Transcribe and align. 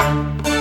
you 0.00 0.57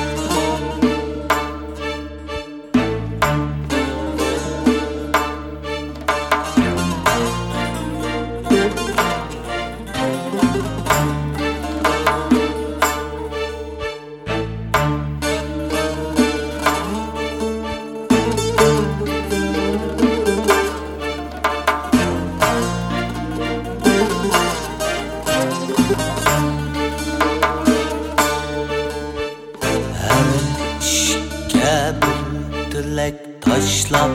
tilek 33.08 33.42
tashlab 33.42 34.12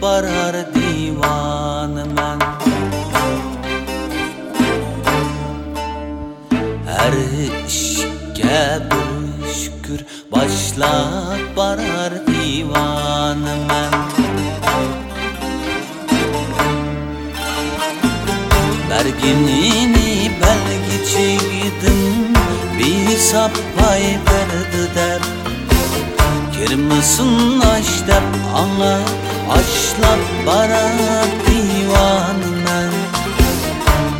borar 0.00 0.56
divoniman 0.74 2.40
har 6.88 7.14
ishga 7.66 8.64
bir 8.90 9.08
shukur 9.60 10.00
boshlab 10.32 11.40
borar 11.56 12.12
divoniman 12.28 13.92
berginini 18.88 20.10
belgichigidim 20.40 22.34
besap 22.78 23.54
pay 23.76 24.04
berdi 24.26 24.84
deb 24.96 25.22
Aş 27.74 28.06
dep 28.06 28.22
ana 28.54 28.98
Aşlap 29.50 30.20
bara 30.46 30.84
divanına. 31.46 32.90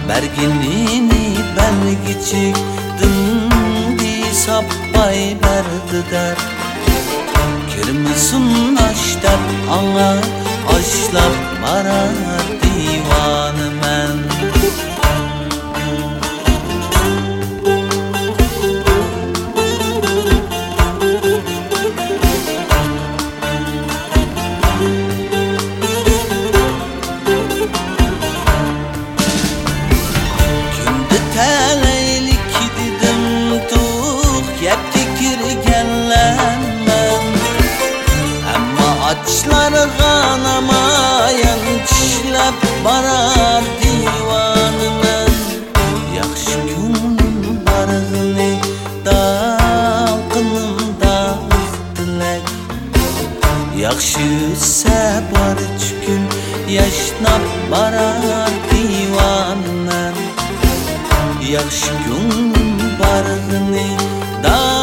Berginini 0.09 1.37
belgi 1.57 2.15
çıktın 2.31 3.51
Di 3.99 4.35
sappay 4.35 5.37
berdi 5.43 6.11
der 6.11 6.37
aş 8.95 9.17
dep 9.23 9.43
ana 9.71 10.17
Aşlap 10.77 11.35
bara 11.63 12.05
divanı 12.63 13.64
Saçları 39.25 39.89
kanamayan 39.99 41.61
çişlep 41.87 42.59
barar 42.85 43.65
divanına 43.83 45.17
Yaxşı 46.17 46.59
günüm 46.69 47.67
barığını 47.67 48.51
dalqınımda 49.05 50.39
dilek 51.97 52.47
Yaxşı 53.79 54.29
səbar 54.59 55.59
gün 56.07 56.23
yaşnap 56.75 57.45
barar 57.71 58.51
divanına 58.71 60.03
Yaxşı 61.51 61.93
günüm 62.07 62.55
barığını 63.01 63.87
dalqınımda 64.43 64.74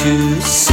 to 0.00 0.69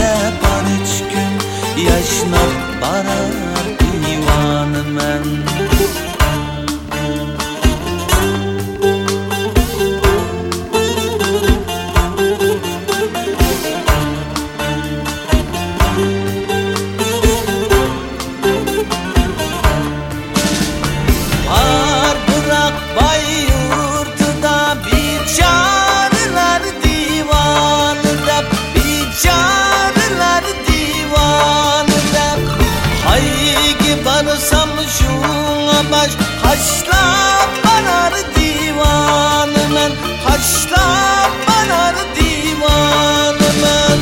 Sanırsam 34.18 34.69
şuna 34.97 35.91
baş 35.91 36.12
Haşlap 36.44 37.50
banar 37.66 38.13
divanımen 38.35 39.91
Haşlap 40.25 41.31
banar 41.47 41.95
divanımen 42.16 44.00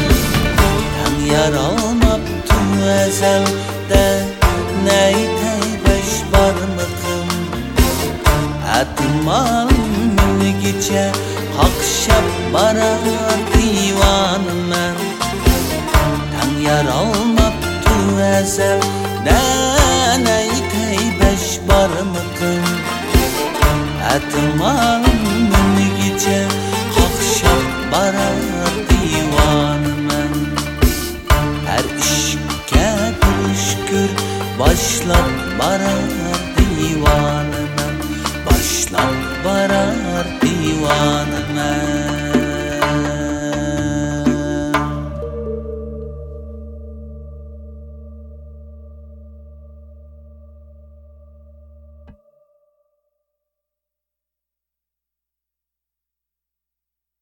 Hem 0.98 1.32
yar 1.32 1.54
almaptı 1.54 2.56
ezelde 3.08 4.24
Neytey 4.84 5.80
beş 5.86 6.34
barmıkım 6.34 7.30
Etim 8.82 9.28
almını 9.28 10.62
gece. 10.62 11.12
Hakşap 11.58 12.26
banar 12.54 13.00
divanımen 13.54 14.96
Hem 16.40 16.66
yar 16.66 16.86
almaptı 16.86 18.22
ezelde 18.42 19.05
دانيتي 19.26 21.12
بشبر 21.20 21.90
مقم 22.14 22.64
أتمال 24.02 25.02
من 25.52 25.90
جيجة 25.98 26.48
خخشق 26.96 27.66
برا 27.92 28.32
ديوان 28.90 29.84
من 30.08 30.32
هر 31.68 31.86
işke 32.02 32.88
duruşkür 33.22 34.10
başlap 34.60 35.32
barar 35.60 36.38
divanım 36.58 37.76
Başlap 38.46 39.16
barar 39.46 40.26
divanım 40.42 41.56